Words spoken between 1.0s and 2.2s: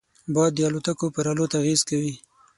پر الوت اغېز کوي